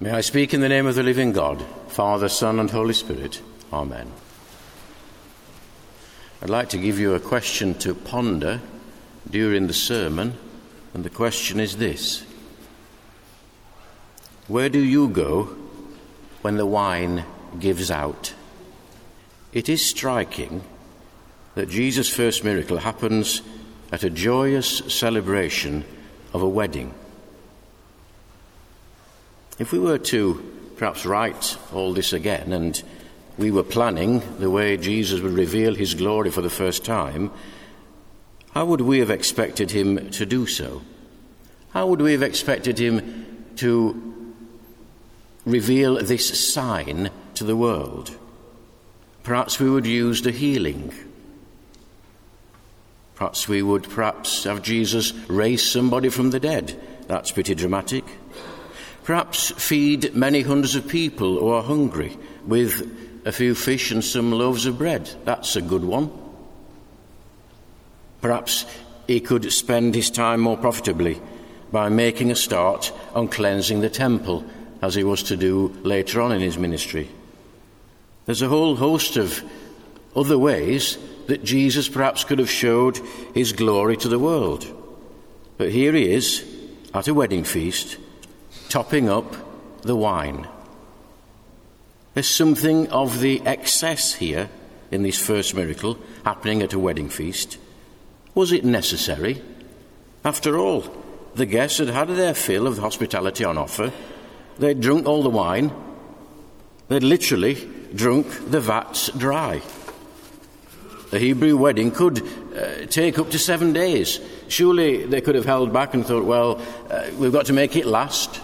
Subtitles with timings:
[0.00, 3.42] May I speak in the name of the living God, Father, Son, and Holy Spirit.
[3.72, 4.12] Amen.
[6.40, 8.60] I'd like to give you a question to ponder
[9.28, 10.34] during the sermon,
[10.94, 12.24] and the question is this
[14.46, 15.56] Where do you go
[16.42, 17.24] when the wine
[17.58, 18.34] gives out?
[19.52, 20.62] It is striking
[21.56, 23.42] that Jesus' first miracle happens
[23.90, 25.84] at a joyous celebration
[26.32, 26.94] of a wedding.
[29.58, 32.80] If we were to perhaps write all this again and
[33.36, 37.32] we were planning the way Jesus would reveal his glory for the first time,
[38.52, 40.82] how would we have expected him to do so?
[41.70, 44.34] How would we have expected him to
[45.44, 48.16] reveal this sign to the world?
[49.24, 50.92] Perhaps we would use the healing.
[53.16, 56.80] Perhaps we would perhaps have Jesus raise somebody from the dead.
[57.08, 58.04] That's pretty dramatic.
[59.08, 62.14] Perhaps feed many hundreds of people who are hungry
[62.46, 65.10] with a few fish and some loaves of bread.
[65.24, 66.10] That's a good one.
[68.20, 68.66] Perhaps
[69.06, 71.22] he could spend his time more profitably
[71.72, 74.44] by making a start on cleansing the temple,
[74.82, 77.08] as he was to do later on in his ministry.
[78.26, 79.42] There's a whole host of
[80.14, 83.00] other ways that Jesus perhaps could have showed
[83.32, 84.66] his glory to the world.
[85.56, 86.44] But here he is
[86.92, 87.96] at a wedding feast
[88.68, 89.34] topping up
[89.82, 90.46] the wine.
[92.14, 94.48] There's something of the excess here
[94.90, 97.58] in this first miracle happening at a wedding feast.
[98.34, 99.42] Was it necessary?
[100.24, 100.84] After all,
[101.34, 103.92] the guests had had their fill of the hospitality on offer.
[104.58, 105.72] They'd drunk all the wine.
[106.88, 107.54] They'd literally
[107.94, 109.62] drunk the vats dry.
[111.12, 112.22] A Hebrew wedding could
[112.54, 114.20] uh, take up to seven days.
[114.48, 116.60] Surely they could have held back and thought, well,
[116.90, 118.40] uh, we've got to make it last.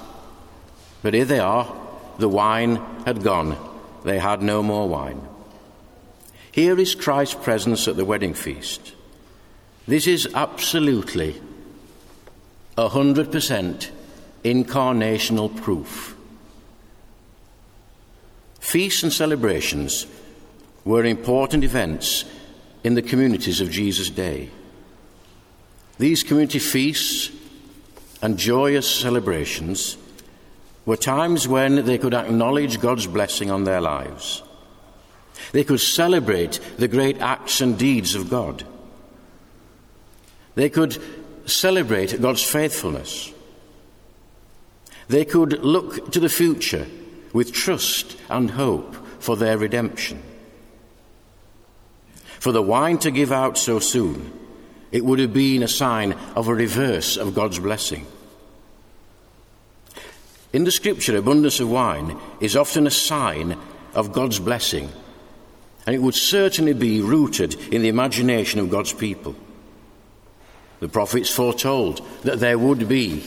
[1.05, 1.71] But here they are.
[2.19, 3.59] The wine had gone.
[4.05, 5.21] They had no more wine.
[6.51, 8.95] Here is Christ's presence at the wedding feast.
[9.87, 11.43] This is absolutely
[12.79, 13.93] a hundred percent
[14.47, 16.17] incarnational proof.
[18.59, 20.07] Feasts and celebrations
[20.87, 22.25] were important events
[22.83, 24.49] in the communities of Jesus' day.
[25.99, 27.31] These community feasts
[28.23, 29.99] and joyous celebrations
[30.87, 34.43] were times when they could acknowledge God's blessing on their lives.
[35.53, 38.65] They could celebrate the great acts and deeds of God.
[40.55, 41.01] They could
[41.47, 43.33] celebrate God's faithfulness.
[45.09, 46.87] They could look to the future
[47.33, 50.23] with trust and hope for their redemption.
[52.39, 54.33] For the wine to give out so soon,
[54.93, 58.07] it would have been a sign of a reverse of God's blessing.
[60.55, 63.59] In the scripture, abundance of wine is often a sign
[63.93, 64.89] of God's blessing,
[65.85, 69.35] and it would certainly be rooted in the imagination of God's people.
[70.79, 73.25] The prophets foretold that there would be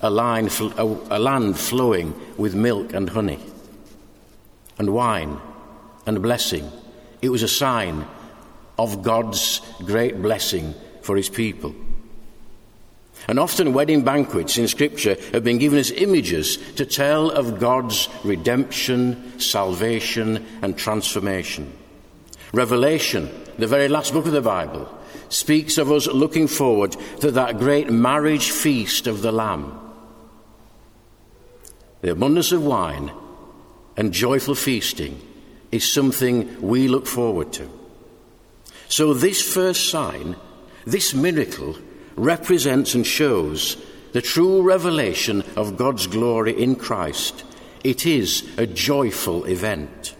[0.00, 3.40] a, line, a, land flowing with milk and honey,
[4.78, 5.40] and wine
[6.06, 6.70] and blessing.
[7.20, 8.06] It was a sign
[8.78, 11.74] of God's great blessing for his people.
[13.28, 18.08] And often wedding banquets in Scripture have been given as images to tell of God's
[18.24, 21.72] redemption, salvation, and transformation.
[22.52, 24.88] Revelation, the very last book of the Bible,
[25.28, 29.78] speaks of us looking forward to that great marriage feast of the Lamb.
[32.00, 33.12] The abundance of wine
[33.96, 35.20] and joyful feasting
[35.70, 37.70] is something we look forward to.
[38.88, 40.34] So, this first sign,
[40.84, 41.76] this miracle,
[42.16, 43.76] represents and shows
[44.12, 47.44] the true revelation of God's glory in Christ.
[47.84, 50.14] It is a joyful event.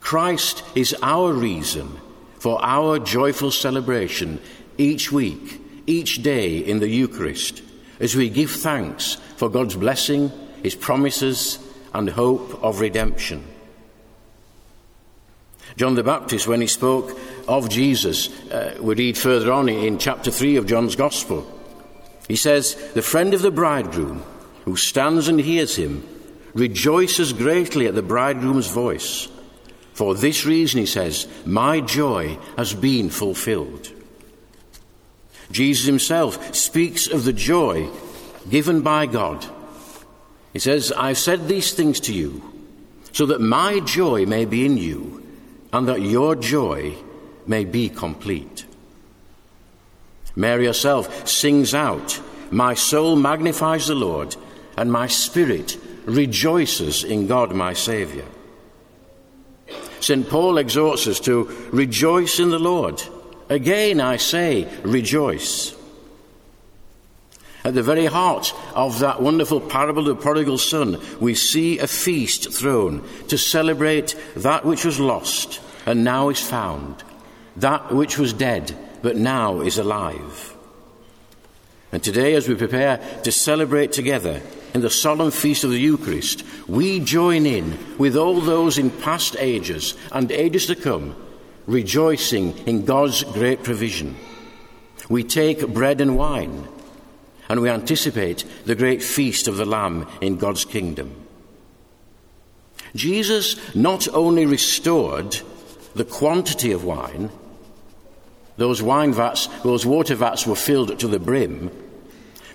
[0.00, 2.00] Christ is our reason
[2.38, 4.40] for our joyful celebration
[4.76, 7.62] each week, each day in the Eucharist,
[8.00, 10.30] as we give thanks for God's blessing,
[10.62, 11.58] His promises,
[11.94, 13.44] and hope of redemption.
[15.76, 17.18] John the Baptist, when he spoke
[17.48, 21.50] of Jesus, uh, we read further on in chapter 3 of John's Gospel.
[22.28, 24.22] He says, The friend of the bridegroom,
[24.64, 26.06] who stands and hears him,
[26.54, 29.28] rejoices greatly at the bridegroom's voice.
[29.92, 33.90] For this reason, he says, My joy has been fulfilled.
[35.50, 37.88] Jesus himself speaks of the joy
[38.48, 39.44] given by God.
[40.52, 42.42] He says, I've said these things to you,
[43.12, 45.24] so that my joy may be in you
[45.72, 46.94] and that your joy
[47.46, 48.66] may be complete.
[50.36, 52.20] Mary herself sings out,
[52.50, 54.36] My soul magnifies the Lord,
[54.76, 58.26] and my spirit rejoices in God my Saviour.
[60.00, 60.28] St.
[60.28, 63.02] Paul exhorts us to rejoice in the Lord.
[63.48, 65.74] Again, I say, rejoice.
[67.64, 71.86] At the very heart of that wonderful parable of the prodigal son, we see a
[71.86, 77.02] feast thrown to celebrate that which was lost and now is found,
[77.56, 80.54] that which was dead but now is alive.
[81.92, 84.42] And today, as we prepare to celebrate together
[84.72, 89.36] in the solemn feast of the Eucharist, we join in with all those in past
[89.38, 91.14] ages and ages to come,
[91.66, 94.16] rejoicing in God's great provision.
[95.08, 96.66] We take bread and wine,
[97.48, 101.14] and we anticipate the great feast of the Lamb in God's kingdom.
[102.96, 105.38] Jesus not only restored
[105.94, 107.30] the quantity of wine,
[108.56, 111.70] those wine vats, those water vats were filled to the brim,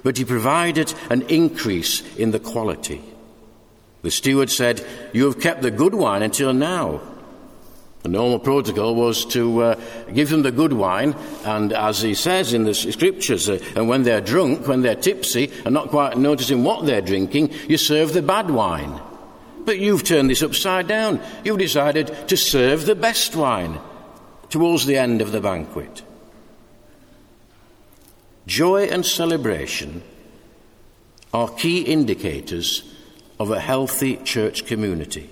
[0.04, 3.02] but he provided an increase in the quality.
[4.02, 7.02] The steward said, You have kept the good wine until now.
[8.04, 9.76] The normal protocol was to uh,
[10.14, 14.04] give them the good wine, and as he says in the scriptures, uh, and when
[14.04, 18.22] they're drunk, when they're tipsy, and not quite noticing what they're drinking, you serve the
[18.22, 19.02] bad wine.
[19.66, 21.20] But you've turned this upside down.
[21.44, 23.78] You've decided to serve the best wine
[24.50, 26.02] towards the end of the banquet.
[28.48, 30.02] Joy and celebration
[31.34, 32.84] are key indicators
[33.40, 35.30] of a healthy church community.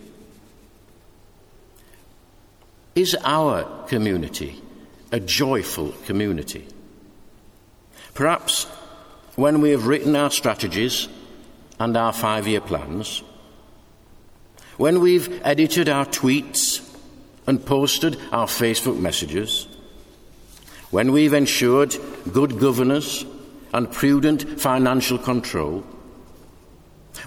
[2.96, 4.62] Is our community
[5.12, 6.68] a joyful community?
[8.14, 8.66] Perhaps
[9.36, 11.08] when we have written our strategies
[11.80, 13.22] and our five year plans,
[14.78, 16.87] when we've edited our tweets
[17.48, 19.68] and posted our Facebook messages,
[20.92, 21.96] when we've ensured
[22.32, 23.26] good governance
[23.74, 25.84] and prudent financial control,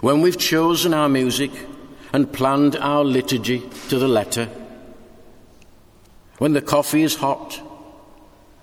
[0.03, 1.51] when we've chosen our music
[2.13, 4.49] and planned our liturgy to the letter,
[6.39, 7.61] when the coffee is hot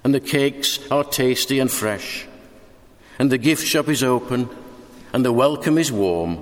[0.04, 2.27] and the cakes are tasty and fresh,
[3.19, 4.48] and the gift shop is open
[5.12, 6.39] and the welcome is warm,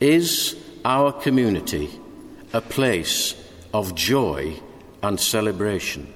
[0.00, 1.88] is our community
[2.52, 3.34] a place
[3.74, 4.58] of joy
[5.02, 6.10] and celebration?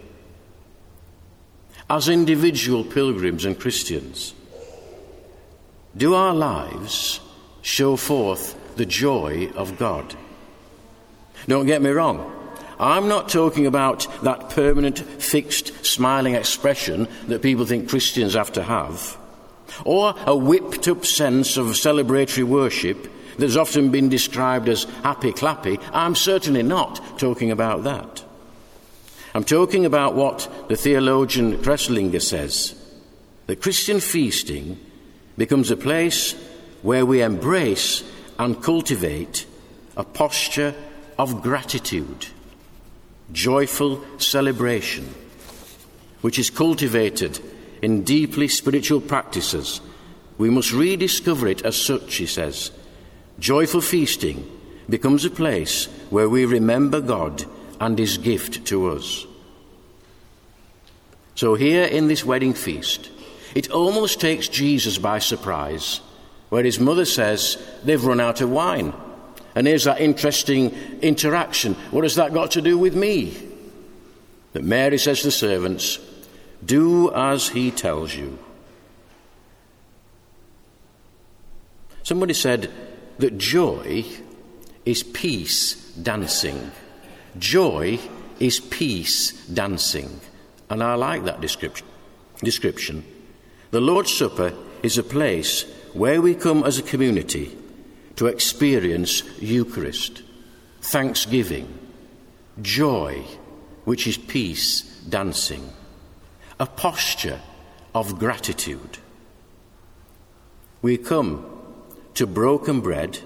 [1.91, 4.35] as individual pilgrims and Christians?
[5.97, 7.21] Do our lives
[7.63, 10.15] show forth the joy of God?
[11.47, 12.35] Don't get me wrong.
[12.79, 18.63] I'm not talking about that permanent, fixed, smiling expression that people think Christians have to
[18.63, 19.17] have,
[19.85, 25.81] or a whipped up sense of celebratory worship that's often been described as happy clappy.
[25.93, 28.25] I'm certainly not talking about that.
[29.35, 32.75] I'm talking about what the theologian Kresslinger says
[33.47, 34.79] that Christian feasting
[35.37, 36.35] becomes a place
[36.83, 38.03] where we embrace
[38.39, 39.47] and cultivate
[39.97, 40.75] a posture
[41.19, 42.27] of gratitude,
[43.33, 45.15] joyful celebration,
[46.21, 47.41] which is cultivated
[47.83, 49.81] in deeply spiritual practices.
[50.37, 52.71] We must rediscover it as such, he says.
[53.39, 54.49] Joyful feasting
[54.89, 57.45] becomes a place where we remember God
[57.81, 59.27] and his gift to us.
[61.35, 63.11] So, here in this wedding feast,
[63.55, 66.01] it almost takes Jesus by surprise,
[66.49, 68.93] where his mother says, They've run out of wine.
[69.55, 71.75] And here's that interesting interaction.
[71.91, 73.37] What has that got to do with me?
[74.53, 75.99] That Mary says to the servants,
[76.65, 78.39] Do as he tells you.
[82.03, 82.71] Somebody said
[83.19, 84.05] that joy
[84.85, 86.71] is peace dancing.
[87.39, 87.99] Joy
[88.41, 90.21] is peace dancing.
[90.71, 91.87] And I like that description.
[92.43, 93.05] description.
[93.71, 97.57] The Lord's Supper is a place where we come as a community
[98.17, 100.23] to experience Eucharist,
[100.81, 101.67] thanksgiving,
[102.63, 103.25] joy,
[103.85, 105.73] which is peace dancing,
[106.61, 107.41] a posture
[107.95, 108.99] of gratitude.
[110.83, 111.58] We come
[112.19, 113.19] to broken bread,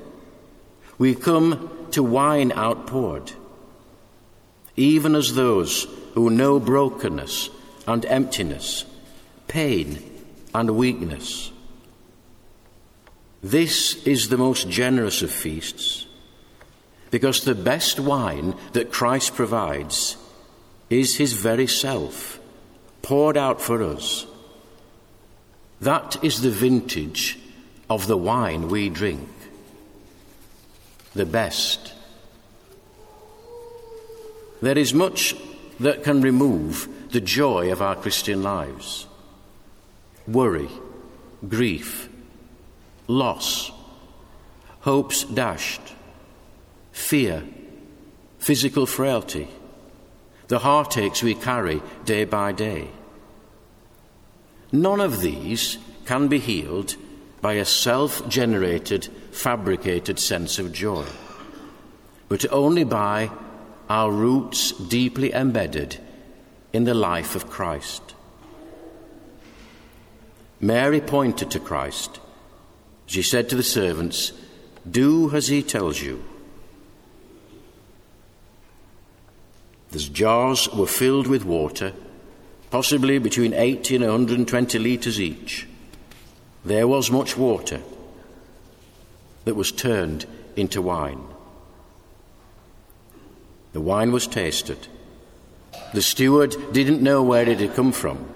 [0.99, 3.33] we come to wine outpoured
[4.77, 7.51] even as those who know brokenness
[7.87, 8.85] and emptiness,
[9.49, 10.03] pain
[10.55, 11.51] and weakness.
[13.43, 16.07] This is the most generous of feasts,
[17.11, 20.17] because the best wine that Christ provides
[20.89, 22.39] is his very self,
[23.03, 24.27] poured out for us.
[25.81, 27.39] That is the vintage
[27.93, 29.29] of the wine we drink,
[31.15, 31.93] the best
[34.63, 35.35] there is much
[35.81, 39.07] that can remove the joy of our Christian lives
[40.29, 40.69] worry,
[41.49, 42.09] grief,
[43.09, 43.73] loss,
[44.81, 45.83] hopes dashed,
[46.93, 47.43] fear,
[48.39, 49.49] physical frailty,
[50.47, 52.89] the heartaches we carry day by day.
[54.71, 56.95] None of these can be healed
[57.43, 61.05] by a self generated, fabricated sense of joy,
[62.29, 63.31] but only by
[63.91, 65.99] our roots deeply embedded
[66.73, 68.15] in the life of Christ.
[70.61, 72.21] Mary pointed to Christ.
[73.07, 74.33] She said to the servants,
[74.89, 76.25] Do as he tells you.
[79.91, 81.93] The jars were filled with water,
[82.71, 85.67] possibly between 80 and 120 litres each.
[86.65, 87.81] There was much water
[89.45, 90.27] that was turned
[90.57, 91.23] into wine.
[93.73, 94.87] The wine was tasted.
[95.95, 98.27] The steward didn't know where it had come from,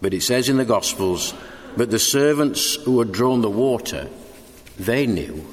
[0.00, 1.34] but it says in the Gospels,
[1.76, 4.08] that the servants who had drawn the water,
[4.78, 5.46] they knew.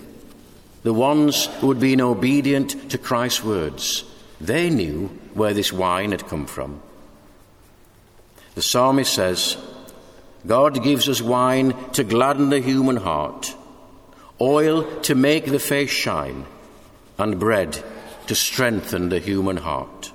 [0.83, 4.03] The ones who had been obedient to Christ's words,
[4.39, 6.81] they knew where this wine had come from.
[8.55, 9.57] The psalmist says,
[10.47, 13.53] God gives us wine to gladden the human heart,
[14.39, 16.45] oil to make the face shine,
[17.19, 17.83] and bread
[18.27, 20.11] to strengthen the human heart.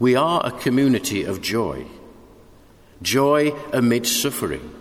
[0.00, 1.86] We are a community of joy,
[3.00, 4.74] joy amidst suffering.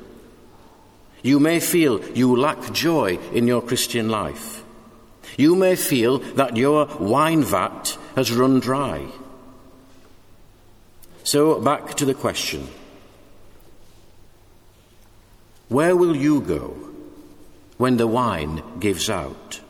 [1.21, 4.63] You may feel you lack joy in your Christian life.
[5.37, 9.05] You may feel that your wine vat has run dry.
[11.23, 12.67] So, back to the question
[15.67, 16.77] Where will you go
[17.77, 19.61] when the wine gives out?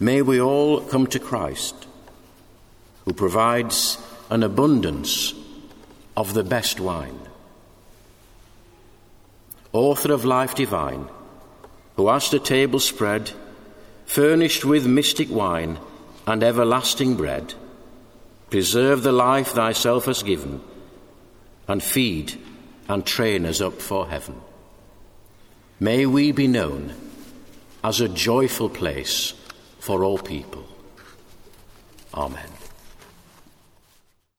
[0.00, 1.86] May we all come to Christ,
[3.04, 3.98] who provides
[4.30, 5.34] an abundance
[6.16, 7.20] of the best wine.
[9.72, 11.08] Author of life divine,
[11.96, 13.32] who hast the table spread,
[14.06, 15.78] furnished with mystic wine
[16.26, 17.52] and everlasting bread,
[18.48, 20.62] preserve the life thyself hast given,
[21.68, 22.38] and feed
[22.88, 24.40] and train us up for heaven.
[25.80, 26.94] May we be known
[27.82, 29.34] as a joyful place
[29.78, 30.64] for all people.
[32.14, 32.53] Amen.